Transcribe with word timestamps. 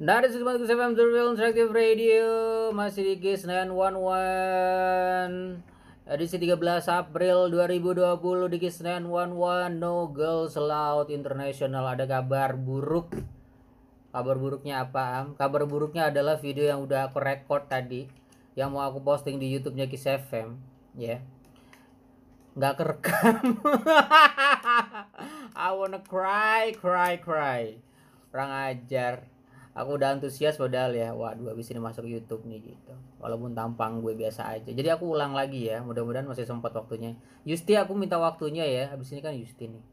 Dari 0.00 0.32
Sekitar 0.32 0.56
FM 0.56 0.96
Surveillance 0.96 1.36
Interactive 1.36 1.76
Radio. 1.76 2.28
Masih 2.72 3.04
di 3.04 3.20
Kiss 3.20 3.44
911 3.44 5.60
edisi 6.08 6.40
13 6.40 6.56
April 6.88 7.52
2020 7.52 8.48
di 8.48 8.56
Kiss 8.64 8.80
911 8.80 9.76
No 9.76 10.08
Girls 10.08 10.56
Allowed 10.56 11.12
International. 11.12 11.84
Ada 11.84 12.08
kabar 12.08 12.56
buruk. 12.56 13.12
Kabar 14.08 14.40
buruknya 14.40 14.88
apa? 14.88 15.20
Am? 15.20 15.36
kabar 15.36 15.68
buruknya 15.68 16.08
adalah 16.08 16.40
video 16.40 16.64
yang 16.64 16.80
udah 16.80 17.12
aku 17.12 17.20
record 17.20 17.68
tadi. 17.68 18.08
Yang 18.56 18.68
mau 18.72 18.88
aku 18.88 19.04
posting 19.04 19.36
di 19.36 19.52
YouTube-nya 19.52 19.84
Kiss 19.84 20.08
FM 20.08 20.56
ya. 20.96 21.20
Nggak 22.56 22.72
kerekam. 22.72 23.60
I 25.60 25.68
wanna 25.76 26.00
cry 26.00 26.72
cry 26.72 27.20
cry. 27.20 27.76
Kurang 28.32 28.48
ajar 28.48 29.28
aku 29.70 29.96
udah 29.96 30.18
antusias 30.18 30.58
padahal 30.58 30.90
ya 30.90 31.14
waduh 31.14 31.54
habis 31.54 31.70
ini 31.70 31.78
masuk 31.78 32.06
YouTube 32.06 32.42
nih 32.46 32.74
gitu. 32.74 32.92
Walaupun 33.22 33.54
tampang 33.54 34.02
gue 34.02 34.18
biasa 34.18 34.50
aja. 34.50 34.70
Jadi 34.70 34.88
aku 34.90 35.14
ulang 35.14 35.32
lagi 35.32 35.70
ya 35.70 35.80
mudah-mudahan 35.80 36.26
masih 36.26 36.44
sempat 36.44 36.74
waktunya. 36.74 37.14
Yusti 37.46 37.78
aku 37.78 37.94
minta 37.94 38.18
waktunya 38.18 38.66
ya. 38.66 38.90
Habis 38.90 39.14
ini 39.14 39.20
kan 39.22 39.34
Yusti 39.36 39.70
nih. 39.70 39.84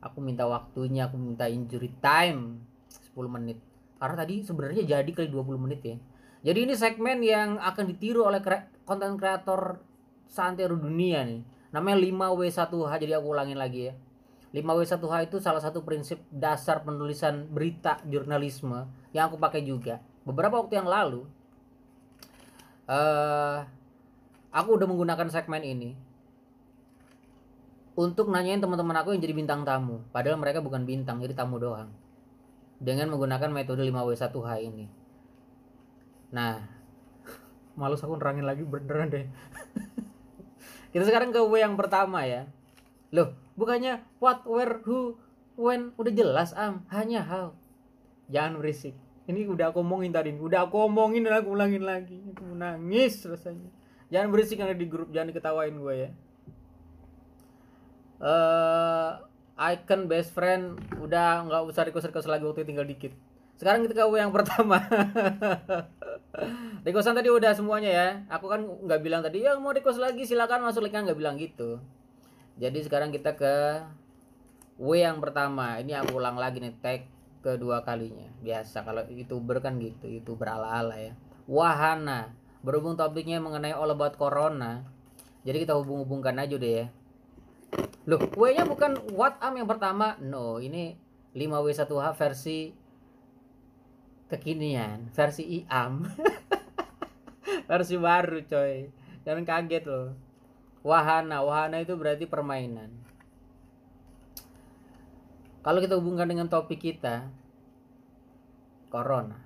Aku 0.00 0.22
minta 0.22 0.48
waktunya 0.48 1.10
aku 1.10 1.20
minta 1.20 1.46
injury 1.50 1.92
time. 2.00 2.64
10 3.12 3.28
menit. 3.28 3.58
Karena 3.98 4.16
tadi 4.24 4.46
sebenarnya 4.46 4.82
jadi 4.86 5.10
kali 5.10 5.28
20 5.28 5.58
menit 5.58 5.80
ya. 5.84 5.96
Jadi 6.38 6.70
ini 6.70 6.74
segmen 6.78 7.18
yang 7.20 7.58
akan 7.58 7.84
ditiru 7.90 8.24
oleh 8.24 8.40
konten 8.86 9.18
kreator 9.18 9.82
santero 10.30 10.78
dunia 10.78 11.26
nih. 11.26 11.42
Namanya 11.74 11.98
5W1H 12.00 12.92
jadi 13.04 13.20
aku 13.20 13.36
ulangin 13.36 13.58
lagi 13.60 13.92
ya 13.92 13.94
5W1H 14.48 15.28
itu 15.28 15.36
salah 15.44 15.60
satu 15.60 15.84
prinsip 15.84 16.24
dasar 16.32 16.80
penulisan 16.80 17.44
berita 17.52 18.00
jurnalisme 18.08 18.88
yang 19.12 19.28
aku 19.28 19.36
pakai 19.36 19.60
juga. 19.60 20.00
Beberapa 20.24 20.56
waktu 20.56 20.80
yang 20.80 20.88
lalu, 20.88 21.28
uh, 22.88 23.60
aku 24.48 24.68
udah 24.72 24.88
menggunakan 24.88 25.28
segmen 25.28 25.60
ini 25.60 25.90
untuk 27.98 28.30
nanyain 28.30 28.62
teman-teman 28.62 28.94
aku 29.02 29.12
yang 29.12 29.20
jadi 29.20 29.34
bintang 29.34 29.66
tamu. 29.66 30.06
Padahal 30.14 30.38
mereka 30.38 30.62
bukan 30.62 30.86
bintang, 30.86 31.18
jadi 31.18 31.34
tamu 31.34 31.58
doang. 31.58 31.90
Dengan 32.78 33.10
menggunakan 33.10 33.50
metode 33.50 33.82
5W1H 33.84 34.50
ini. 34.62 34.86
Nah, 36.30 36.62
males 37.80 37.98
aku 37.98 38.14
nerangin 38.16 38.46
lagi 38.46 38.62
beneran 38.62 39.10
deh. 39.10 39.26
Kita 40.94 41.04
sekarang 41.04 41.34
ke 41.34 41.42
W 41.42 41.52
yang 41.58 41.74
pertama 41.74 42.22
ya. 42.22 42.46
Loh, 43.10 43.34
bukannya 43.58 43.98
what, 44.22 44.46
where, 44.46 44.78
who, 44.86 45.18
when 45.58 45.90
udah 45.98 46.14
jelas 46.14 46.54
am, 46.54 46.86
hanya 46.94 47.26
how. 47.26 47.58
Jangan 48.30 48.62
berisik. 48.62 48.94
Ini 49.28 49.44
udah 49.50 49.74
aku 49.74 49.84
omongin 49.84 50.14
tadi, 50.14 50.32
udah 50.32 50.70
aku 50.70 50.88
omongin 50.88 51.26
dan 51.26 51.42
aku 51.42 51.52
ulangin 51.52 51.84
lagi. 51.84 52.22
Aku 52.32 52.54
nangis 52.54 53.20
rasanya. 53.26 53.68
Jangan 54.08 54.32
berisik 54.32 54.62
ada 54.62 54.72
di 54.72 54.88
grup, 54.88 55.12
jangan 55.12 55.34
diketawain 55.34 55.76
gue 55.76 55.94
ya. 55.98 56.10
Uh, 58.18 59.20
icon 59.58 60.08
best 60.08 60.32
friend 60.32 60.80
udah 60.98 61.44
nggak 61.44 61.62
usah 61.68 61.86
request 61.86 62.08
request 62.08 62.30
lagi 62.30 62.46
waktu 62.48 62.64
tinggal 62.64 62.88
dikit. 62.88 63.12
Sekarang 63.58 63.84
kita 63.84 63.98
ke 63.98 64.16
yang 64.16 64.32
pertama. 64.32 64.80
requestan 66.86 67.18
tadi 67.18 67.28
udah 67.28 67.52
semuanya 67.52 67.90
ya. 67.90 68.08
Aku 68.32 68.46
kan 68.46 68.62
nggak 68.64 69.02
bilang 69.02 69.20
tadi 69.20 69.44
ya 69.44 69.58
mau 69.58 69.74
request 69.74 69.98
lagi 69.98 70.24
silakan 70.24 70.64
masuk 70.64 70.86
link 70.86 70.94
nggak 70.94 71.18
bilang 71.18 71.36
gitu. 71.36 71.82
Jadi 72.58 72.78
sekarang 72.82 73.14
kita 73.14 73.38
ke 73.38 73.86
W 74.78 74.98
yang 74.98 75.22
pertama. 75.22 75.78
Ini 75.78 76.02
aku 76.02 76.18
ulang 76.18 76.34
lagi 76.34 76.58
nih 76.58 76.74
tag 76.82 77.06
kedua 77.42 77.86
kalinya. 77.86 78.26
Biasa 78.42 78.82
kalau 78.82 79.06
youtuber 79.10 79.62
kan 79.62 79.78
gitu, 79.78 80.10
youtuber 80.10 80.50
ala-ala 80.50 80.98
ya. 80.98 81.14
Wahana. 81.46 82.34
Berhubung 82.66 82.98
topiknya 82.98 83.38
mengenai 83.38 83.74
all 83.74 83.94
about 83.94 84.18
corona. 84.18 84.82
Jadi 85.46 85.62
kita 85.62 85.78
hubung-hubungkan 85.78 86.34
aja 86.38 86.58
deh 86.58 86.72
ya. 86.82 86.86
Loh, 88.08 88.20
W-nya 88.34 88.66
bukan 88.66 88.98
what 89.14 89.38
am 89.38 89.54
yang 89.54 89.68
pertama. 89.70 90.18
No, 90.18 90.58
ini 90.58 90.98
5W1H 91.38 92.18
versi 92.18 92.74
kekinian, 94.28 95.14
versi 95.14 95.62
IAM. 95.62 96.04
versi 97.70 97.94
baru 97.96 98.42
coy. 98.44 98.90
Jangan 99.22 99.44
kaget 99.46 99.84
loh. 99.86 100.27
Wahana, 100.86 101.42
wahana 101.42 101.82
itu 101.82 101.94
berarti 101.98 102.24
permainan. 102.24 102.90
Kalau 105.66 105.82
kita 105.82 105.98
hubungkan 105.98 106.30
dengan 106.30 106.46
topik 106.46 106.80
kita, 106.80 107.28
corona, 108.88 109.36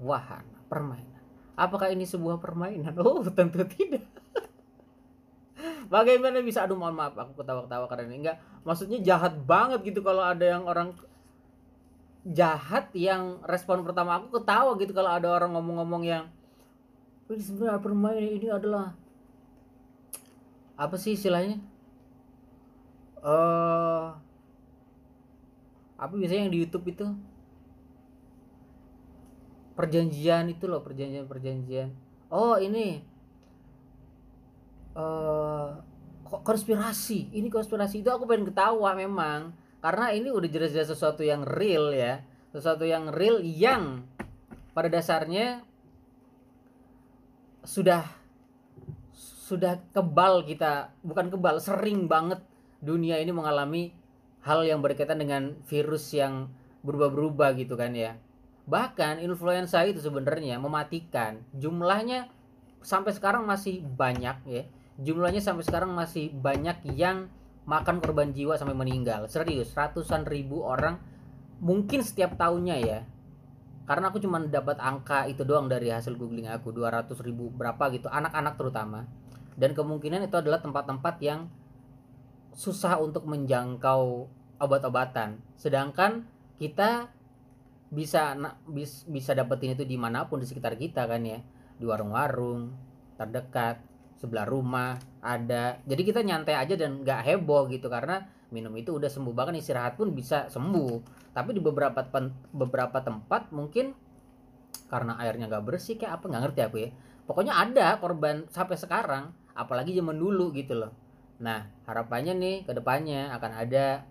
wahana, 0.00 0.56
permainan. 0.70 1.22
Apakah 1.56 1.90
ini 1.90 2.06
sebuah 2.06 2.38
permainan? 2.38 2.94
Oh, 3.00 3.20
tentu 3.36 3.66
tidak. 3.66 4.06
Bagaimana 5.86 6.42
bisa 6.42 6.66
aduh 6.66 6.74
mohon 6.74 6.98
maaf 6.98 7.14
aku 7.14 7.42
ketawa-ketawa 7.42 7.86
karena 7.86 8.04
ini 8.10 8.16
enggak 8.26 8.36
maksudnya 8.66 8.98
jahat 9.06 9.38
banget 9.46 9.86
gitu 9.86 10.02
kalau 10.02 10.18
ada 10.18 10.42
yang 10.42 10.66
orang 10.66 10.90
jahat 12.26 12.90
yang 12.90 13.38
respon 13.46 13.86
pertama 13.86 14.18
aku 14.18 14.42
ketawa 14.42 14.74
gitu 14.82 14.90
kalau 14.90 15.14
ada 15.14 15.30
orang 15.30 15.54
ngomong-ngomong 15.54 16.02
yang 16.02 16.24
ini 17.30 17.38
sebenarnya 17.38 17.78
permainan 17.78 18.30
ini 18.34 18.48
adalah 18.50 18.98
apa 20.76 20.94
sih 21.00 21.16
istilahnya? 21.16 21.56
Uh, 23.24 24.12
apa 25.96 26.12
biasanya 26.12 26.46
yang 26.46 26.52
di 26.52 26.60
YouTube 26.62 26.86
itu? 26.92 27.06
Perjanjian 29.72 30.52
itu 30.52 30.64
loh 30.68 30.84
perjanjian 30.84 31.24
perjanjian. 31.24 31.88
Oh 32.28 32.60
ini. 32.60 33.00
Uh, 34.96 35.76
konspirasi? 36.24 37.32
Ini 37.32 37.48
konspirasi 37.48 38.04
itu 38.04 38.08
aku 38.12 38.28
pengen 38.28 38.48
ketawa 38.52 38.92
memang. 38.92 39.56
Karena 39.80 40.12
ini 40.12 40.32
udah 40.32 40.48
jelas-jelas 40.48 40.92
sesuatu 40.92 41.24
yang 41.24 41.44
real 41.44 41.92
ya. 41.92 42.24
Sesuatu 42.52 42.84
yang 42.88 43.12
real 43.12 43.40
yang 43.44 44.04
pada 44.72 44.92
dasarnya 44.92 45.64
sudah 47.64 48.04
sudah 49.46 49.78
kebal 49.94 50.42
kita 50.42 50.90
bukan 51.06 51.30
kebal 51.30 51.62
sering 51.62 52.10
banget 52.10 52.42
dunia 52.82 53.22
ini 53.22 53.30
mengalami 53.30 53.94
hal 54.42 54.66
yang 54.66 54.82
berkaitan 54.82 55.22
dengan 55.22 55.54
virus 55.70 56.10
yang 56.10 56.50
berubah-berubah 56.82 57.54
gitu 57.54 57.78
kan 57.78 57.94
ya. 57.94 58.18
Bahkan 58.66 59.22
influenza 59.22 59.86
itu 59.86 60.02
sebenarnya 60.02 60.58
mematikan. 60.58 61.46
Jumlahnya 61.54 62.26
sampai 62.82 63.14
sekarang 63.14 63.46
masih 63.46 63.86
banyak 63.86 64.36
ya. 64.50 64.62
Jumlahnya 64.98 65.38
sampai 65.38 65.62
sekarang 65.62 65.94
masih 65.94 66.34
banyak 66.34 66.82
yang 66.98 67.30
makan 67.70 68.02
korban 68.02 68.34
jiwa 68.34 68.58
sampai 68.58 68.74
meninggal. 68.74 69.30
Serius 69.30 69.70
ratusan 69.78 70.26
ribu 70.26 70.66
orang 70.66 70.98
mungkin 71.62 72.02
setiap 72.02 72.34
tahunnya 72.34 72.76
ya. 72.82 72.98
Karena 73.86 74.10
aku 74.10 74.18
cuma 74.18 74.42
dapat 74.42 74.82
angka 74.82 75.30
itu 75.30 75.46
doang 75.46 75.70
dari 75.70 75.94
hasil 75.94 76.18
googling 76.18 76.50
aku 76.50 76.74
200 76.74 77.14
ribu 77.22 77.54
berapa 77.54 77.86
gitu 77.94 78.10
anak-anak 78.10 78.58
terutama 78.58 79.06
dan 79.56 79.72
kemungkinan 79.72 80.28
itu 80.28 80.36
adalah 80.36 80.60
tempat-tempat 80.60 81.16
yang 81.24 81.48
susah 82.52 83.00
untuk 83.00 83.24
menjangkau 83.24 84.28
obat-obatan. 84.60 85.40
Sedangkan 85.56 86.24
kita 86.56 87.12
bisa 87.92 88.36
bis, 88.68 89.04
bisa 89.08 89.32
dapetin 89.32 89.76
itu 89.76 89.84
di 89.84 89.96
mana 90.00 90.28
pun 90.28 90.40
di 90.40 90.48
sekitar 90.48 90.76
kita 90.76 91.08
kan 91.08 91.24
ya. 91.24 91.40
Di 91.76 91.84
warung-warung 91.84 92.72
terdekat 93.16 93.80
sebelah 94.16 94.48
rumah 94.48 94.96
ada. 95.20 95.80
Jadi 95.84 96.02
kita 96.04 96.20
nyantai 96.24 96.56
aja 96.56 96.76
dan 96.76 97.04
nggak 97.04 97.20
heboh 97.24 97.68
gitu 97.68 97.92
karena 97.92 98.24
minum 98.48 98.72
itu 98.76 98.96
udah 98.96 99.08
sembuh. 99.08 99.32
Bahkan 99.36 99.56
istirahat 99.60 100.00
pun 100.00 100.12
bisa 100.16 100.48
sembuh. 100.48 101.28
Tapi 101.36 101.56
di 101.56 101.60
beberapa 101.60 102.00
beberapa 102.52 102.98
tempat 103.04 103.52
mungkin 103.52 103.92
karena 104.88 105.16
airnya 105.20 105.48
nggak 105.48 105.64
bersih 105.64 106.00
kayak 106.00 106.20
apa 106.20 106.24
nggak 106.28 106.42
ngerti 106.48 106.60
aku 106.64 106.76
ya. 106.80 106.90
Pokoknya 107.28 107.58
ada 107.58 108.00
korban 108.00 108.48
sampai 108.48 108.76
sekarang 108.80 109.45
apalagi 109.56 109.96
zaman 109.96 110.20
dulu 110.20 110.52
gitu 110.52 110.76
loh. 110.76 110.92
Nah 111.40 111.66
harapannya 111.88 112.36
nih 112.36 112.56
ke 112.68 112.72
depannya 112.76 113.32
akan 113.32 113.52
ada 113.56 114.04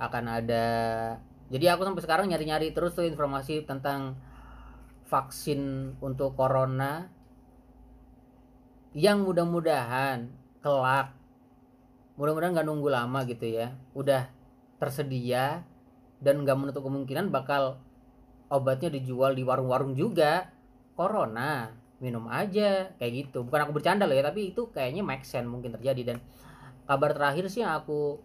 akan 0.00 0.24
ada 0.30 0.66
jadi 1.52 1.74
aku 1.74 1.84
sampai 1.84 2.02
sekarang 2.04 2.26
nyari-nyari 2.30 2.72
terus 2.72 2.94
tuh 2.94 3.04
informasi 3.04 3.66
tentang 3.66 4.16
vaksin 5.08 5.92
untuk 6.00 6.36
corona 6.36 7.08
yang 8.96 9.24
mudah-mudahan 9.24 10.30
kelak 10.64 11.12
mudah-mudahan 12.14 12.52
nggak 12.54 12.68
nunggu 12.68 12.88
lama 12.90 13.20
gitu 13.26 13.46
ya 13.46 13.74
udah 13.94 14.30
tersedia 14.78 15.66
dan 16.22 16.42
nggak 16.46 16.58
menutup 16.58 16.86
kemungkinan 16.86 17.30
bakal 17.34 17.82
obatnya 18.48 18.90
dijual 18.92 19.36
di 19.36 19.44
warung-warung 19.44 19.94
juga. 19.94 20.50
Corona 20.98 21.70
minum 21.98 22.26
aja 22.30 22.94
kayak 22.98 23.12
gitu. 23.26 23.42
Bukan 23.46 23.68
aku 23.68 23.72
bercanda 23.78 24.06
loh 24.06 24.14
ya 24.14 24.24
tapi 24.26 24.54
itu 24.54 24.70
kayaknya 24.70 25.02
make 25.02 25.26
sense 25.26 25.46
mungkin 25.46 25.74
terjadi. 25.74 26.14
Dan 26.14 26.18
kabar 26.86 27.14
terakhir 27.14 27.50
sih 27.50 27.62
yang 27.62 27.78
aku 27.78 28.18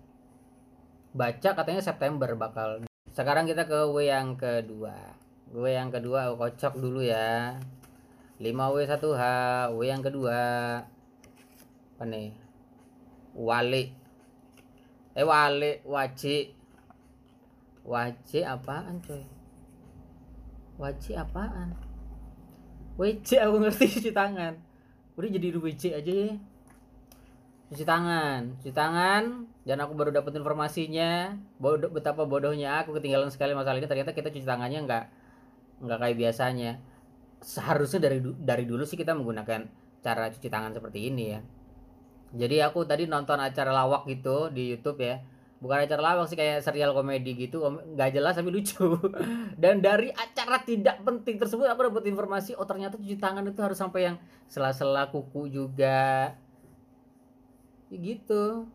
baca 1.14 1.50
katanya 1.54 1.82
September 1.82 2.34
bakal. 2.34 2.86
Sekarang 3.14 3.46
kita 3.46 3.70
ke 3.70 3.90
W 3.90 4.10
yang 4.10 4.38
kedua. 4.38 5.14
W 5.54 5.66
yang 5.70 5.94
kedua 5.94 6.34
oh, 6.34 6.38
kocok 6.38 6.78
dulu 6.78 7.06
ya. 7.06 7.58
5W1H 8.42 9.24
W 9.78 9.80
yang 9.86 10.02
kedua. 10.02 10.42
Apa 11.94 12.04
nih? 12.10 12.34
Wali 13.34 14.04
eh 15.14 15.22
wali 15.22 15.78
wajib 15.86 16.58
wajib 17.86 18.50
apaan 18.50 18.98
coy? 19.06 19.22
Wajib 20.82 21.22
apaan 21.22 21.78
WC 22.94 23.42
aku 23.42 23.58
ngerti 23.58 23.86
cuci 24.00 24.12
tangan. 24.14 24.54
Udah 25.18 25.30
jadi 25.30 25.48
WC 25.58 25.84
aja 25.98 26.14
ya. 26.14 26.34
Cuci 27.74 27.90
tangan 27.90 28.54
cuci 28.62 28.70
tangan 28.70 29.50
dan 29.66 29.78
aku 29.82 29.98
baru 29.98 30.14
dapat 30.14 30.38
informasinya. 30.38 31.34
Bodoh 31.58 31.90
betapa 31.90 32.26
bodohnya 32.30 32.86
aku 32.86 32.94
ketinggalan 32.98 33.34
sekali 33.34 33.58
masalah 33.58 33.82
ini. 33.82 33.90
Ternyata 33.90 34.14
kita 34.14 34.30
cuci 34.30 34.46
tangannya 34.46 34.86
nggak 34.86 35.06
nggak 35.82 35.98
kayak 36.00 36.18
biasanya. 36.22 36.72
Seharusnya 37.42 38.00
dari 38.06 38.22
dari 38.22 38.64
dulu 38.70 38.86
sih 38.86 38.96
kita 38.96 39.18
menggunakan 39.18 39.66
cara 40.06 40.30
cuci 40.30 40.48
tangan 40.54 40.78
seperti 40.78 41.10
ini 41.10 41.24
ya. 41.34 41.42
Jadi 42.34 42.62
aku 42.62 42.86
tadi 42.86 43.10
nonton 43.10 43.42
acara 43.42 43.74
lawak 43.74 44.06
gitu 44.10 44.54
di 44.54 44.74
YouTube 44.74 45.02
ya 45.02 45.33
bukan 45.64 45.88
acara 45.88 46.04
lawak 46.04 46.28
sih 46.28 46.36
kayak 46.36 46.60
serial 46.60 46.92
komedi 46.92 47.48
gitu 47.48 47.64
nggak 47.64 48.12
jelas 48.12 48.36
tapi 48.36 48.52
lucu. 48.52 49.00
Dan 49.64 49.80
dari 49.80 50.12
acara 50.12 50.60
tidak 50.68 51.00
penting 51.08 51.40
tersebut 51.40 51.64
aku 51.72 51.88
dapat 51.88 52.04
informasi 52.12 52.52
oh 52.60 52.68
ternyata 52.68 53.00
cuci 53.00 53.16
tangan 53.16 53.48
itu 53.48 53.64
harus 53.64 53.80
sampai 53.80 54.12
yang 54.12 54.18
sela-sela 54.52 55.08
kuku 55.08 55.48
juga. 55.48 56.36
Gitu. 57.88 58.68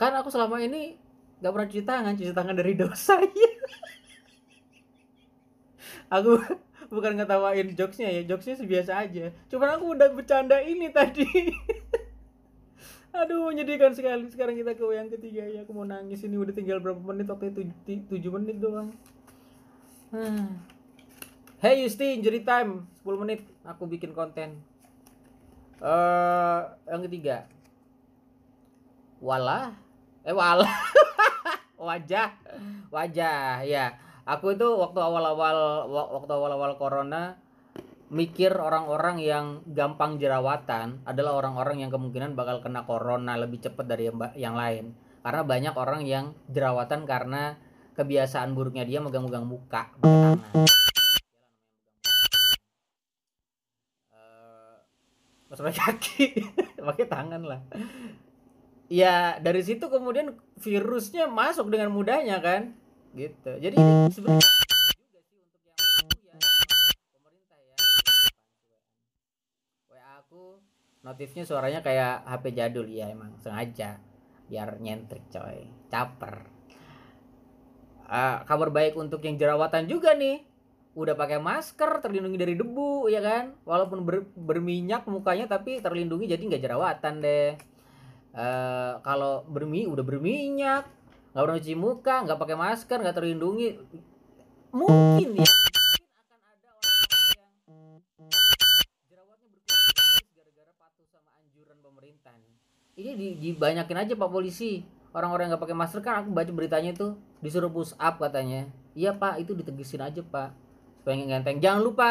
Kan 0.00 0.16
aku 0.16 0.32
selama 0.32 0.64
ini 0.64 0.96
nggak 1.44 1.52
pernah 1.52 1.68
cuci 1.68 1.84
tangan 1.84 2.12
cuci 2.16 2.32
tangan 2.32 2.56
dari 2.56 2.72
dosa. 2.72 3.20
Ya 3.20 3.52
aku 6.16 6.40
bukan 6.88 7.20
ngetawain 7.20 7.76
jokesnya 7.76 8.08
ya 8.08 8.24
jokesnya 8.24 8.64
biasa 8.64 8.92
aja. 9.04 9.36
Cuman 9.52 9.68
aku 9.76 9.84
udah 9.92 10.08
bercanda 10.16 10.64
ini 10.64 10.88
tadi 10.88 11.28
aduh 13.12 13.52
menyedihkan 13.52 13.92
sekali. 13.92 14.26
Sekarang 14.32 14.56
kita 14.56 14.72
ke 14.72 14.84
yang 14.92 15.08
ketiga 15.12 15.44
ya. 15.44 15.62
Aku 15.62 15.76
mau 15.76 15.84
nangis. 15.84 16.24
Ini 16.24 16.36
udah 16.36 16.54
tinggal 16.56 16.80
berapa 16.80 16.98
menit? 16.98 17.28
Waktu 17.28 17.52
itu 17.52 17.60
tujuh 18.08 18.30
menit 18.32 18.58
doang. 18.58 18.88
Hey 21.62 21.84
Yusti, 21.84 22.18
injury 22.18 22.42
time. 22.42 22.90
10 23.06 23.22
menit. 23.22 23.40
Aku 23.62 23.86
bikin 23.86 24.12
konten. 24.12 24.60
Uh, 25.78 26.68
yang 26.88 27.02
ketiga. 27.06 27.46
Wala 29.22 29.78
eh 30.22 30.34
wala 30.34 30.66
wajah. 31.86 32.34
Wajah 32.90 33.62
ya. 33.62 33.94
Aku 34.22 34.54
itu 34.54 34.66
waktu 34.78 34.98
awal-awal 35.02 35.86
waktu 35.90 36.32
awal-awal 36.34 36.78
corona 36.78 37.38
mikir 38.12 38.52
orang-orang 38.52 39.16
yang 39.24 39.64
gampang 39.64 40.20
jerawatan 40.20 41.00
adalah 41.08 41.40
orang-orang 41.40 41.80
yang 41.80 41.90
kemungkinan 41.90 42.36
bakal 42.36 42.60
kena 42.60 42.84
corona 42.84 43.40
lebih 43.40 43.64
cepat 43.64 43.88
dari 43.88 44.12
yang 44.36 44.52
lain. 44.52 44.92
Karena 45.24 45.42
banyak 45.42 45.74
orang 45.74 46.04
yang 46.04 46.36
jerawatan 46.52 47.08
karena 47.08 47.56
kebiasaan 47.96 48.52
buruknya 48.52 48.84
dia 48.84 49.00
megang-megang 49.00 49.48
muka 49.48 49.88
tangan. 50.04 50.40
Pakai 55.52 55.76
kaki. 55.76 56.24
Pakai 56.88 57.06
tangan 57.06 57.42
lah. 57.44 57.60
Ya 58.88 59.36
dari 59.40 59.60
situ 59.60 59.88
kemudian 59.88 60.36
virusnya 60.60 61.28
masuk 61.28 61.68
dengan 61.68 61.92
mudahnya 61.92 62.40
kan? 62.40 62.72
Gitu. 63.12 63.52
Jadi 63.60 63.76
sebenarnya 64.08 64.48
juga 64.96 65.20
sih 65.20 65.36
untuk 65.36 65.60
yang 65.68 65.84
ya 66.24 66.40
pemerintah 67.12 67.58
ya 67.60 67.76
WA 69.92 70.08
aku 70.24 70.64
notifnya 71.02 71.42
suaranya 71.42 71.82
kayak 71.82 72.26
HP 72.26 72.44
jadul 72.54 72.86
ya 72.86 73.10
emang 73.10 73.34
sengaja. 73.42 73.98
Biar 74.46 74.78
nyentrik 74.78 75.26
coy. 75.30 75.66
Caper. 75.90 76.46
Uh, 78.06 78.44
kabar 78.44 78.68
baik 78.68 78.94
untuk 78.94 79.22
yang 79.26 79.36
jerawatan 79.36 79.90
juga 79.90 80.14
nih. 80.14 80.46
Udah 80.92 81.16
pakai 81.16 81.40
masker 81.40 82.04
terlindungi 82.04 82.38
dari 82.38 82.54
debu 82.54 83.08
ya 83.08 83.24
kan? 83.24 83.56
Walaupun 83.64 84.04
ber, 84.04 84.28
berminyak 84.36 85.08
mukanya 85.08 85.48
tapi 85.48 85.80
terlindungi 85.80 86.28
jadi 86.30 86.42
nggak 86.42 86.62
jerawatan 86.62 87.14
deh. 87.24 87.56
Uh, 88.32 89.00
kalau 89.04 89.44
bermi 89.44 89.84
udah 89.84 90.04
berminyak 90.04 90.88
nggak 91.32 91.44
pernah 91.48 91.60
cuci 91.64 91.76
muka 91.76 92.14
nggak 92.28 92.38
pakai 92.44 92.56
masker 92.60 92.98
nggak 93.00 93.16
terlindungi 93.16 93.68
mungkin 94.68 95.40
ya 95.40 95.61
anjuran 102.22 102.54
pemerintah 102.54 103.18
ini 103.18 103.28
dibanyakin 103.38 103.98
aja 103.98 104.12
pak 104.14 104.30
polisi. 104.30 104.86
Orang-orang 105.12 105.52
nggak 105.52 105.62
pakai 105.62 105.76
masker 105.76 106.00
kan 106.00 106.24
aku 106.24 106.32
baca 106.32 106.48
beritanya 106.54 106.96
itu 106.96 107.18
disuruh 107.44 107.68
push 107.68 107.92
up 108.00 108.16
katanya. 108.22 108.70
Iya 108.96 109.12
pak 109.12 109.42
itu 109.42 109.52
ditegesin 109.52 110.00
aja 110.00 110.22
pak. 110.24 110.54
Pengen 111.04 111.28
ngenteng 111.28 111.60
jangan 111.60 111.82
lupa 111.84 112.10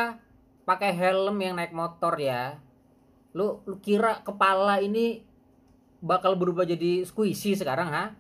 pakai 0.68 0.94
helm 0.94 1.40
yang 1.42 1.58
naik 1.58 1.74
motor 1.74 2.14
ya. 2.20 2.62
Lu 3.34 3.64
lu 3.66 3.80
kira 3.82 4.22
kepala 4.22 4.84
ini 4.84 5.24
bakal 6.04 6.38
berubah 6.38 6.68
jadi 6.68 7.02
squishy 7.08 7.58
sekarang 7.58 7.90
ha? 7.90 8.14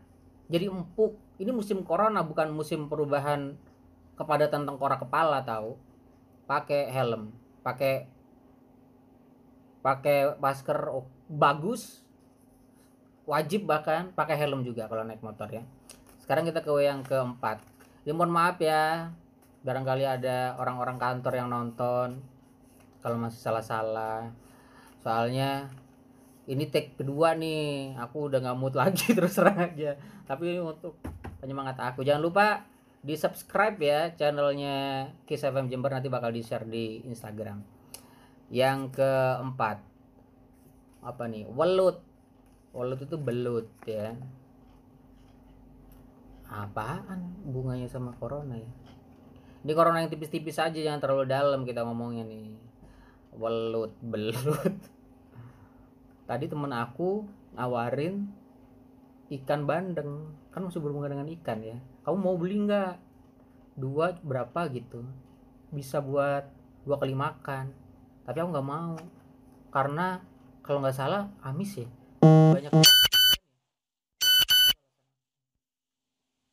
Jadi 0.50 0.72
empuk. 0.72 1.20
Ini 1.38 1.50
musim 1.54 1.82
corona 1.86 2.22
bukan 2.22 2.54
musim 2.54 2.86
perubahan 2.90 3.58
kepadatan 4.18 4.66
tengkorak 4.66 5.02
kepala 5.06 5.46
tahu. 5.46 5.78
Pakai 6.50 6.90
helm 6.90 7.38
pakai 7.62 8.10
pakai 9.82 10.38
masker 10.38 10.78
oh, 10.90 11.06
bagus 11.31 12.04
wajib 13.24 13.63
bahkan 13.63 14.12
pakai 14.12 14.36
helm 14.36 14.68
juga 14.68 14.92
kalau 14.92 15.07
naik 15.07 15.24
motor 15.24 15.48
ya. 15.48 15.63
Sekarang 16.19 16.44
kita 16.44 16.60
ke 16.60 16.72
yang 16.83 17.00
keempat. 17.07 17.63
Ya 18.04 18.12
mohon 18.12 18.33
maaf 18.33 18.60
ya 18.60 19.13
barangkali 19.62 20.04
ada 20.04 20.57
orang-orang 20.57 20.98
kantor 20.98 21.33
yang 21.38 21.48
nonton 21.48 22.19
kalau 23.00 23.16
masih 23.16 23.39
salah-salah. 23.39 24.36
Soalnya 25.00 25.72
ini 26.50 26.68
take 26.68 26.98
kedua 26.98 27.38
nih 27.38 27.95
aku 27.95 28.27
udah 28.27 28.44
nggak 28.44 28.60
mood 28.60 28.75
lagi 28.81 29.16
terus 29.16 29.38
terang 29.39 29.57
aja. 29.57 29.95
Tapi 30.27 30.57
ini 30.57 30.60
untuk 30.60 31.00
penyemangat 31.39 31.80
aku. 31.80 32.04
Jangan 32.04 32.22
lupa 32.22 32.68
di 33.01 33.18
subscribe 33.18 33.82
ya 33.82 34.13
channelnya 34.13 35.10
Kiss 35.25 35.41
FM 35.41 35.72
Jember 35.72 35.89
nanti 35.89 36.12
bakal 36.12 36.36
di 36.36 36.44
share 36.44 36.67
di 36.67 37.01
Instagram. 37.08 37.63
Yang 38.51 39.00
keempat 39.00 39.90
apa 41.01 41.25
nih? 41.25 41.50
Welut. 41.50 42.01
Welut 42.72 43.00
itu 43.03 43.17
belut 43.17 43.67
ya. 43.84 44.15
Apaan 46.48 47.41
bunganya 47.43 47.89
sama 47.89 48.13
corona 48.15 48.55
ya? 48.55 48.70
Ini 49.62 49.72
corona 49.77 50.01
yang 50.01 50.10
tipis-tipis 50.10 50.58
aja 50.58 50.74
jangan 50.74 51.01
terlalu 51.01 51.25
dalam 51.29 51.62
kita 51.65 51.86
ngomongnya 51.86 52.25
nih. 52.25 52.53
Belut 53.36 53.93
belut. 54.01 54.75
Tadi 56.29 56.46
temen 56.48 56.72
aku 56.72 57.25
nawarin 57.53 58.29
ikan 59.31 59.67
bandeng. 59.67 60.31
Kan 60.51 60.67
masih 60.67 60.79
berhubungan 60.79 61.17
dengan 61.17 61.29
ikan 61.39 61.60
ya. 61.62 61.77
Kamu 62.03 62.17
mau 62.17 62.36
beli 62.36 62.67
nggak? 62.67 62.96
Dua 63.77 64.17
berapa 64.20 64.67
gitu. 64.74 65.05
Bisa 65.72 66.03
buat 66.03 66.48
dua 66.84 66.98
kali 67.00 67.15
makan. 67.15 67.72
Tapi 68.27 68.38
aku 68.41 68.50
nggak 68.51 68.70
mau. 68.70 68.96
Karena 69.72 70.31
kalau 70.72 70.88
nggak 70.88 70.96
salah 70.96 71.28
amis 71.44 71.84
ya? 71.84 71.88
Banyak 72.24 72.72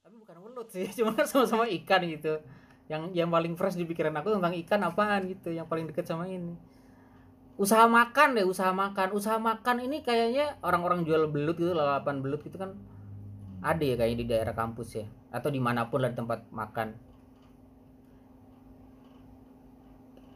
tapi 0.02 0.14
bukan 0.18 0.36
belut 0.42 0.66
sih 0.74 0.90
cuma 0.98 1.14
sama-sama 1.22 1.70
ikan 1.70 2.02
gitu. 2.02 2.42
Yang 2.90 3.14
yang 3.14 3.30
paling 3.30 3.54
fresh 3.54 3.78
di 3.78 3.86
pikiran 3.86 4.18
aku 4.18 4.34
tentang 4.34 4.58
ikan 4.58 4.82
apaan 4.90 5.30
gitu 5.30 5.54
yang 5.54 5.70
paling 5.70 5.86
deket 5.86 6.10
sama 6.10 6.26
ini. 6.26 6.58
Usaha 7.62 7.86
makan 7.86 8.34
deh 8.34 8.42
usaha 8.42 8.74
makan. 8.74 9.14
Usaha 9.14 9.38
makan 9.38 9.86
ini 9.86 10.02
kayaknya 10.02 10.58
orang-orang 10.66 11.06
jual 11.06 11.30
belut 11.30 11.54
gitu 11.54 11.70
lalapan 11.70 12.18
belut 12.18 12.42
gitu 12.42 12.58
kan 12.58 12.74
ada 13.62 13.86
ya 13.86 13.94
kayaknya 13.94 14.18
di 14.18 14.26
daerah 14.26 14.54
kampus 14.58 14.98
ya? 14.98 15.06
Atau 15.30 15.54
di 15.54 15.62
mana 15.62 15.86
pun 15.86 16.02
lah 16.02 16.10
di 16.10 16.18
tempat 16.18 16.42
makan. 16.50 16.90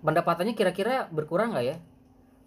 Pendapatannya 0.07 0.55
kira-kira 0.55 1.11
berkurang 1.11 1.51
nggak 1.51 1.67
ya 1.67 1.83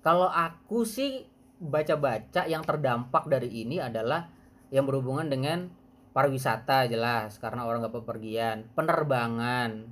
kalau 0.05 0.29
aku 0.29 0.85
sih 0.85 1.25
baca-baca 1.57 2.45
yang 2.45 2.62
terdampak 2.62 3.25
dari 3.25 3.50
ini 3.50 3.81
adalah 3.81 4.29
yang 4.69 4.85
berhubungan 4.85 5.25
dengan 5.25 5.74
pariwisata 6.13 6.85
jelas 6.85 7.41
karena 7.41 7.65
orang 7.65 7.81
nggak 7.81 8.05
bepergian 8.05 8.69
penerbangan 8.77 9.89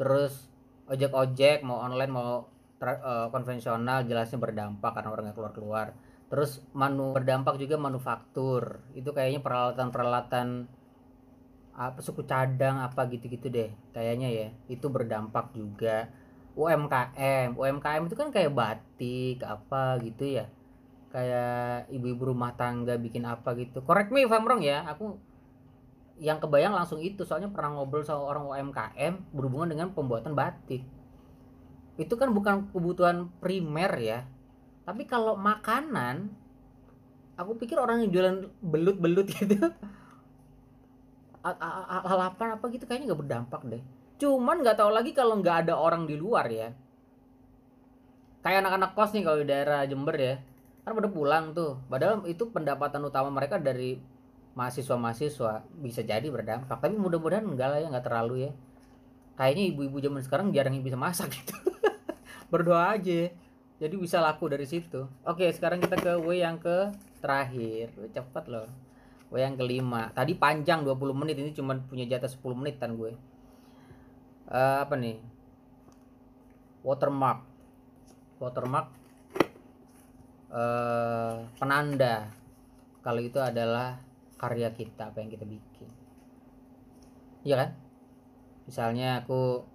terus 0.00 0.48
ojek-ojek 0.88 1.60
mau 1.62 1.84
online 1.84 2.10
mau 2.10 2.48
uh, 2.82 3.28
konvensional 3.30 4.02
jelasnya 4.04 4.42
berdampak 4.42 4.90
karena 4.92 5.08
orang 5.14 5.24
nggak 5.30 5.36
keluar-keluar. 5.38 5.86
Terus 6.32 6.64
manu 6.72 7.12
berdampak 7.12 7.60
juga 7.60 7.76
manufaktur 7.76 8.80
itu 8.96 9.12
kayaknya 9.12 9.44
peralatan-peralatan 9.44 10.66
apa 11.72 12.00
suku 12.04 12.28
cadang 12.28 12.84
apa 12.84 13.08
gitu-gitu 13.08 13.48
deh 13.48 13.72
kayaknya 13.96 14.28
ya 14.28 14.48
itu 14.68 14.92
berdampak 14.92 15.56
juga 15.56 16.12
UMKM 16.52 17.56
UMKM 17.56 18.02
itu 18.08 18.16
kan 18.16 18.28
kayak 18.28 18.52
batik 18.52 19.40
apa 19.44 20.00
gitu 20.04 20.40
ya 20.40 20.46
kayak 21.12 21.92
ibu-ibu 21.92 22.32
rumah 22.32 22.56
tangga 22.56 22.96
bikin 22.96 23.28
apa 23.28 23.52
gitu 23.56 23.84
correct 23.84 24.08
me 24.08 24.24
if 24.24 24.32
I'm 24.32 24.48
wrong 24.48 24.64
ya 24.64 24.84
aku 24.88 25.16
yang 26.20 26.40
kebayang 26.40 26.72
langsung 26.72 27.00
itu 27.00 27.24
soalnya 27.24 27.52
pernah 27.52 27.76
ngobrol 27.76 28.04
sama 28.04 28.24
orang 28.24 28.44
UMKM 28.48 29.34
berhubungan 29.34 29.72
dengan 29.72 29.92
pembuatan 29.92 30.32
batik 30.32 30.84
itu 32.00 32.14
kan 32.16 32.32
bukan 32.32 32.72
kebutuhan 32.72 33.28
primer 33.40 33.92
ya 34.00 34.24
tapi 34.88 35.04
kalau 35.04 35.36
makanan 35.36 36.32
aku 37.36 37.60
pikir 37.60 37.76
orang 37.76 38.04
yang 38.04 38.10
jualan 38.12 38.36
belut-belut 38.60 39.28
gitu 39.36 39.56
lalapan 42.06 42.48
apa 42.54 42.64
gitu 42.70 42.86
kayaknya 42.86 43.12
nggak 43.12 43.20
berdampak 43.20 43.60
deh 43.66 43.82
cuman 44.22 44.62
nggak 44.62 44.78
tahu 44.78 44.94
lagi 44.94 45.10
kalau 45.10 45.42
nggak 45.42 45.66
ada 45.66 45.74
orang 45.74 46.06
di 46.06 46.14
luar 46.14 46.46
ya. 46.46 46.70
Kayak 48.46 48.62
anak-anak 48.62 48.90
kos 48.94 49.10
nih 49.18 49.26
kalau 49.26 49.38
di 49.42 49.46
daerah 49.50 49.82
Jember 49.82 50.14
ya. 50.14 50.34
Kan 50.86 50.94
pada 50.94 51.10
pulang 51.10 51.50
tuh. 51.50 51.82
Padahal 51.90 52.22
itu 52.30 52.46
pendapatan 52.54 53.02
utama 53.02 53.34
mereka 53.34 53.58
dari 53.58 53.98
mahasiswa-mahasiswa. 54.54 55.66
Bisa 55.82 56.06
jadi 56.06 56.22
berdampak. 56.30 56.78
Tapi 56.78 56.94
mudah-mudahan 56.94 57.42
enggak 57.42 57.68
lah 57.74 57.78
ya 57.82 57.86
nggak 57.90 58.06
terlalu 58.06 58.46
ya. 58.46 58.50
Kayaknya 59.34 59.64
ibu-ibu 59.74 59.98
zaman 59.98 60.22
sekarang 60.22 60.46
jarang 60.54 60.78
yang 60.78 60.86
bisa 60.86 60.98
masak 60.98 61.30
gitu. 61.42 61.58
Berdoa 62.46 62.94
aja. 62.94 63.30
Jadi 63.82 63.94
bisa 63.98 64.22
laku 64.22 64.46
dari 64.46 64.70
situ. 64.70 65.02
Oke 65.26 65.50
sekarang 65.50 65.82
kita 65.82 65.98
ke 65.98 66.12
W 66.22 66.38
yang 66.38 66.62
ke 66.62 66.94
terakhir. 67.18 67.90
Cepet 68.14 68.44
loh. 68.46 68.70
W 69.30 69.38
yang 69.38 69.58
kelima. 69.58 70.14
Tadi 70.14 70.38
panjang 70.38 70.86
20 70.86 71.10
menit. 71.10 71.34
Ini 71.38 71.50
cuma 71.58 71.74
punya 71.74 72.06
jatah 72.06 72.30
10 72.30 72.58
menit 72.58 72.78
kan 72.78 72.94
gue 72.94 73.31
uh, 74.52 74.84
apa 74.84 74.94
nih? 75.00 75.18
Watermark. 76.84 77.40
Watermark 78.38 78.88
uh, 80.52 81.48
penanda. 81.56 82.28
Kalau 83.02 83.18
itu 83.24 83.40
adalah 83.40 83.98
karya 84.36 84.70
kita 84.70 85.10
apa 85.10 85.24
yang 85.24 85.32
kita 85.32 85.48
bikin. 85.48 85.88
Iya 87.42 87.54
kan? 87.58 87.70
Misalnya 88.68 89.24
aku 89.24 89.66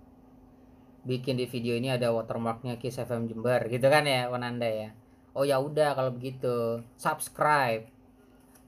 bikin 1.07 1.39
di 1.39 1.47
video 1.47 1.75
ini 1.75 1.91
ada 1.91 2.11
watermarknya 2.11 2.79
Kiss 2.79 2.99
FM 2.99 3.31
Jember 3.31 3.63
gitu 3.71 3.87
kan 3.87 4.03
ya 4.03 4.27
Wananda 4.27 4.67
ya. 4.67 4.91
Oh 5.31 5.47
ya 5.47 5.59
udah 5.59 5.95
kalau 5.95 6.11
begitu 6.11 6.83
subscribe 6.99 7.87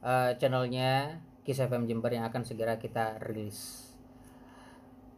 uh, 0.03 0.31
channelnya 0.39 1.19
Kiss 1.43 1.59
FM 1.59 1.87
Jember 1.87 2.11
yang 2.15 2.27
akan 2.27 2.47
segera 2.47 2.79
kita 2.79 3.19
rilis 3.19 3.88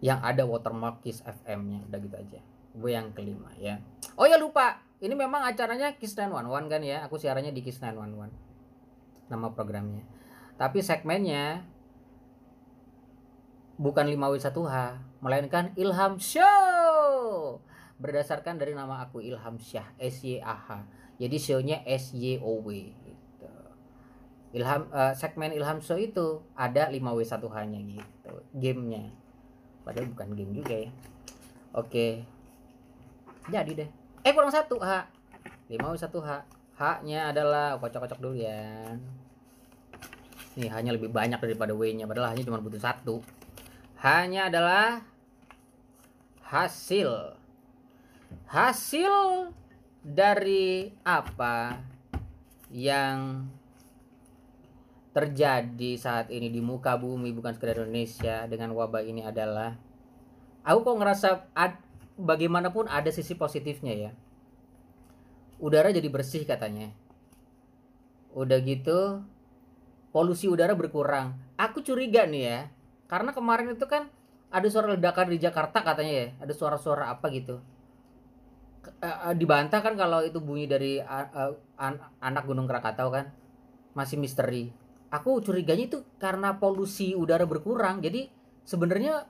yang 0.02 0.20
ada 0.26 0.44
watermark 0.44 1.06
Kiss 1.06 1.22
FM 1.22 1.60
nya 1.70 1.80
udah 1.88 2.00
gitu 2.02 2.16
aja 2.18 2.40
gue 2.72 2.92
yang 2.92 3.14
kelima 3.14 3.54
ya 3.62 3.78
oh 4.18 4.26
ya 4.26 4.36
lupa 4.36 4.82
ini 5.02 5.14
memang 5.14 5.46
acaranya 5.46 5.96
Kiss 5.98 6.18
911 6.18 6.68
kan 6.68 6.82
ya 6.82 7.06
aku 7.06 7.22
siarannya 7.22 7.54
di 7.54 7.62
Kiss 7.62 7.80
911 7.80 9.30
nama 9.30 9.48
programnya 9.54 10.04
tapi 10.62 10.84
segmennya 10.86 11.66
bukan 13.82 14.06
5W1H, 14.14 14.78
melainkan 15.26 15.74
Ilham 15.74 16.22
Show. 16.22 17.58
Berdasarkan 17.98 18.62
dari 18.62 18.78
nama 18.78 19.02
aku 19.02 19.26
Ilham 19.26 19.58
Syah, 19.58 19.90
S 19.98 20.22
Y 20.22 20.38
A 20.38 20.54
H. 20.54 20.86
Jadi 21.18 21.38
show-nya 21.42 21.82
S 21.86 22.14
Y 22.14 22.38
O 22.42 22.62
W 22.62 22.94
gitu. 22.94 23.50
Ilham 24.54 24.86
uh, 24.94 25.18
segmen 25.18 25.50
Ilham 25.50 25.82
Show 25.82 25.98
itu 25.98 26.46
ada 26.54 26.94
5W1H-nya 26.94 27.80
gitu, 27.82 28.34
gamenya. 28.54 29.10
Padahal 29.82 30.08
bukan 30.12 30.28
game 30.38 30.54
juga 30.54 30.76
ya. 30.88 30.92
Oke. 31.74 32.24
Jadi 33.50 33.72
deh. 33.74 33.90
Eh 34.22 34.32
kurang 34.32 34.54
satu 34.54 34.78
H. 34.82 35.08
5W1H. 35.72 36.32
H-nya 36.82 37.30
adalah 37.30 37.78
kocok-kocok 37.78 38.20
dulu 38.22 38.42
ya 38.42 38.98
nih 40.60 40.68
hanya 40.68 40.92
lebih 40.92 41.08
banyak 41.08 41.40
daripada 41.40 41.72
W 41.72 41.96
nya 41.96 42.04
padahal 42.04 42.36
hanya 42.36 42.44
cuma 42.44 42.60
butuh 42.60 42.82
satu 42.82 43.24
hanya 44.04 44.52
adalah 44.52 45.00
hasil 46.44 47.40
hasil 48.52 49.14
dari 50.04 50.92
apa 51.08 51.80
yang 52.68 53.48
terjadi 55.12 55.92
saat 56.00 56.32
ini 56.32 56.48
di 56.48 56.64
muka 56.64 56.96
bumi 56.96 57.36
bukan 57.36 57.52
sekedar 57.56 57.84
Indonesia 57.84 58.48
dengan 58.48 58.72
wabah 58.72 59.04
ini 59.04 59.28
adalah 59.28 59.76
aku 60.64 60.88
kok 60.88 60.98
ngerasa 60.98 61.30
ad, 61.52 61.76
bagaimanapun 62.16 62.88
ada 62.88 63.12
sisi 63.12 63.36
positifnya 63.36 63.94
ya 63.96 64.12
udara 65.60 65.92
jadi 65.92 66.08
bersih 66.08 66.48
katanya 66.48 66.96
udah 68.32 68.58
gitu 68.64 69.20
polusi 70.12 70.52
udara 70.52 70.76
berkurang. 70.76 71.40
Aku 71.56 71.82
curiga 71.82 72.28
nih 72.28 72.44
ya, 72.44 72.60
karena 73.08 73.32
kemarin 73.32 73.74
itu 73.74 73.88
kan 73.88 74.12
ada 74.52 74.68
suara 74.68 74.92
ledakan 74.92 75.32
di 75.32 75.40
Jakarta 75.40 75.80
katanya 75.82 76.14
ya, 76.14 76.28
ada 76.44 76.54
suara-suara 76.54 77.08
apa 77.10 77.32
gitu. 77.32 77.64
Dibantah 79.40 79.80
kan 79.80 79.96
kalau 79.96 80.20
itu 80.26 80.44
bunyi 80.44 80.68
dari 80.68 81.00
anak 82.20 82.44
Gunung 82.44 82.68
Krakatau 82.68 83.10
kan, 83.10 83.32
masih 83.96 84.20
misteri. 84.20 84.76
Aku 85.12 85.44
curiganya 85.44 85.92
itu 85.92 86.00
karena 86.24 86.56
polusi 86.56 87.12
udara 87.20 87.44
berkurang, 87.44 88.00
jadi 88.00 88.32
sebenarnya 88.64 89.28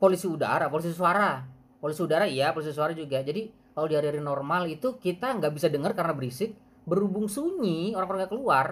polusi 0.00 0.24
udara, 0.24 0.72
polusi 0.72 0.88
suara, 0.96 1.44
polusi 1.84 2.00
udara 2.00 2.24
iya, 2.24 2.56
polusi 2.56 2.72
suara 2.72 2.96
juga. 2.96 3.20
Jadi 3.20 3.52
kalau 3.76 3.92
di 3.92 3.94
hari-hari 3.96 4.24
normal 4.24 4.64
itu 4.72 4.96
kita 4.96 5.36
nggak 5.36 5.52
bisa 5.52 5.68
dengar 5.68 5.92
karena 5.92 6.16
berisik, 6.16 6.56
berhubung 6.88 7.28
sunyi 7.28 7.92
orang-orang 7.92 8.24
nggak 8.24 8.32
keluar 8.32 8.66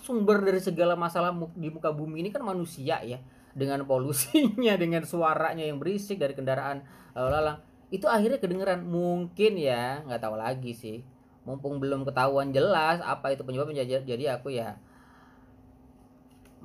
sumber 0.00 0.40
dari 0.40 0.60
segala 0.60 0.96
masalah 0.96 1.32
di 1.56 1.68
muka 1.68 1.92
bumi 1.92 2.24
ini 2.24 2.28
kan 2.28 2.44
manusia 2.44 3.00
ya. 3.00 3.16
Dengan 3.50 3.82
polusinya 3.88 4.76
dengan 4.82 5.02
suaranya 5.08 5.64
yang 5.64 5.80
berisik 5.80 6.20
dari 6.20 6.36
kendaraan 6.36 6.84
lalang 7.16 7.60
itu 7.88 8.04
akhirnya 8.04 8.36
kedengeran. 8.36 8.84
Mungkin 8.84 9.56
ya 9.56 10.04
nggak 10.04 10.20
tahu 10.20 10.36
lagi 10.36 10.76
sih. 10.76 11.00
Mumpung 11.48 11.80
belum 11.80 12.04
ketahuan 12.04 12.52
jelas 12.52 13.00
apa 13.00 13.32
itu 13.32 13.48
penyebabnya 13.48 13.80
jadi 14.04 14.36
aku 14.36 14.52
ya 14.52 14.76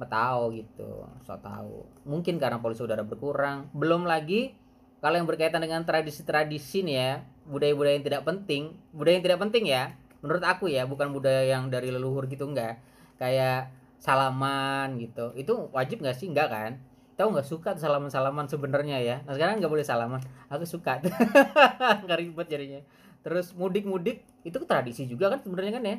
tahu 0.03 0.59
gitu 0.59 1.07
so 1.23 1.39
tahu 1.39 1.87
mungkin 2.03 2.35
karena 2.35 2.59
polusi 2.59 2.83
udara 2.83 3.07
berkurang. 3.07 3.71
Belum 3.71 4.03
lagi 4.03 4.51
kalau 4.99 5.15
yang 5.15 5.27
berkaitan 5.29 5.63
dengan 5.63 5.87
tradisi-tradisi 5.87 6.83
nih 6.83 6.95
ya 6.99 7.11
budaya-budaya 7.47 7.95
yang 7.95 8.05
tidak 8.05 8.23
penting. 8.27 8.75
Budaya 8.91 9.21
yang 9.21 9.25
tidak 9.25 9.39
penting 9.47 9.63
ya 9.71 9.83
menurut 10.25 10.41
aku 10.41 10.65
ya 10.67 10.89
bukan 10.89 11.13
budaya 11.13 11.45
yang 11.45 11.69
dari 11.71 11.93
leluhur 11.93 12.27
gitu 12.27 12.49
enggak. 12.49 12.83
Kayak 13.15 13.71
salaman 14.01 14.99
gitu. 14.99 15.31
Itu 15.39 15.71
wajib 15.71 16.03
nggak 16.03 16.17
sih? 16.17 16.27
Nggak 16.27 16.47
kan? 16.51 16.71
Tahu 17.15 17.31
nggak 17.31 17.47
suka 17.47 17.69
salaman 17.79 18.11
salaman 18.11 18.45
sebenarnya 18.51 18.99
ya? 18.99 19.15
Nah 19.23 19.37
sekarang 19.37 19.63
nggak 19.63 19.71
boleh 19.71 19.85
salaman. 19.87 20.19
Aku 20.51 20.67
suka 20.67 20.99
nggak 22.03 22.17
ribet 22.19 22.47
jadinya. 22.51 22.81
Terus 23.23 23.55
mudik 23.55 23.87
mudik 23.87 24.21
itu 24.45 24.57
tradisi 24.67 25.09
juga 25.09 25.33
kan 25.33 25.41
sebenarnya 25.41 25.73
kan 25.79 25.83
ya 25.85 25.97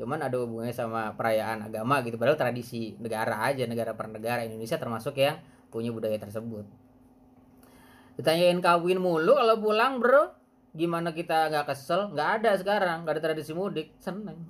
cuman 0.00 0.16
ada 0.16 0.40
hubungannya 0.40 0.72
sama 0.72 1.12
perayaan 1.12 1.68
agama 1.68 2.00
gitu 2.00 2.16
padahal 2.16 2.40
tradisi 2.40 2.96
negara 2.96 3.44
aja 3.44 3.68
negara 3.68 3.92
per 3.92 4.08
negara. 4.08 4.40
Indonesia 4.48 4.80
termasuk 4.80 5.20
yang 5.20 5.36
punya 5.68 5.92
budaya 5.92 6.16
tersebut. 6.16 6.64
Ditanyain 8.16 8.56
kawin 8.64 8.96
mulu 8.96 9.36
kalau 9.36 9.60
pulang 9.60 10.00
bro. 10.00 10.32
Gimana 10.72 11.12
kita 11.12 11.52
nggak 11.52 11.68
kesel? 11.68 12.16
Nggak 12.16 12.28
ada 12.40 12.50
sekarang 12.56 13.04
nggak 13.04 13.20
ada 13.20 13.22
tradisi 13.28 13.52
mudik. 13.52 13.92
Seneng. 14.00 14.40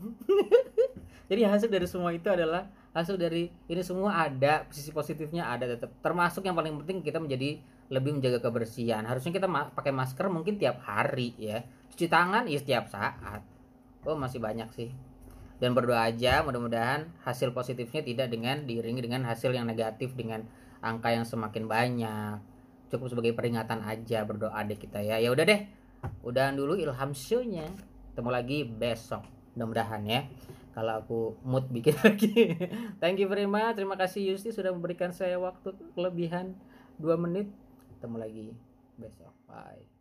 Jadi 1.31 1.43
hasil 1.43 1.67
dari 1.67 1.87
semua 1.91 2.15
itu 2.15 2.31
adalah 2.31 2.71
hasil 2.95 3.19
dari 3.19 3.51
ini 3.67 3.83
semua 3.83 4.31
ada 4.31 4.67
sisi 4.71 4.95
positifnya 4.95 5.47
ada 5.47 5.67
tetap 5.67 5.91
termasuk 6.03 6.43
yang 6.47 6.59
paling 6.59 6.79
penting 6.83 7.03
kita 7.03 7.19
menjadi 7.19 7.59
lebih 7.91 8.23
menjaga 8.23 8.39
kebersihan. 8.39 9.03
Harusnya 9.03 9.35
kita 9.35 9.51
ma 9.51 9.67
pakai 9.75 9.91
masker 9.91 10.31
mungkin 10.31 10.63
tiap 10.63 10.79
hari 10.87 11.35
ya. 11.35 11.67
Cuci 11.91 12.07
tangan 12.07 12.47
ya 12.47 12.59
setiap 12.63 12.87
saat. 12.87 13.43
Oh 14.07 14.15
masih 14.15 14.39
banyak 14.39 14.71
sih 14.79 15.11
dan 15.61 15.77
berdoa 15.77 16.09
aja 16.09 16.41
mudah-mudahan 16.41 17.13
hasil 17.21 17.53
positifnya 17.53 18.01
tidak 18.01 18.33
dengan 18.33 18.65
diiringi 18.65 19.05
dengan 19.05 19.29
hasil 19.29 19.53
yang 19.53 19.69
negatif 19.69 20.17
dengan 20.17 20.49
angka 20.81 21.13
yang 21.13 21.29
semakin 21.29 21.69
banyak. 21.69 22.41
Cukup 22.89 23.13
sebagai 23.13 23.37
peringatan 23.37 23.85
aja 23.85 24.25
berdoa 24.25 24.57
deh 24.65 24.81
kita 24.81 25.05
ya. 25.05 25.21
Ya 25.21 25.31
udah 25.31 25.45
deh 25.45 25.69
udahan 26.25 26.57
dulu 26.57 26.81
ilham 26.81 27.13
show-nya. 27.13 27.69
Ketemu 28.11 28.31
lagi 28.33 28.59
besok 28.65 29.23
mudah-mudahan 29.55 30.03
ya. 30.09 30.21
Kalau 30.73 31.05
aku 31.05 31.21
mood 31.45 31.69
bikin 31.69 31.95
lagi. 32.05 32.57
Thank 32.97 33.21
you 33.21 33.29
very 33.29 33.47
much. 33.47 33.77
Terima 33.77 34.01
kasih 34.01 34.33
Yusti 34.33 34.57
sudah 34.57 34.73
memberikan 34.73 35.13
saya 35.13 35.37
waktu 35.37 35.77
kelebihan 35.93 36.57
2 36.97 37.21
menit. 37.21 37.53
Ketemu 38.01 38.17
lagi 38.17 38.47
besok. 38.97 39.37
Bye 39.45 40.00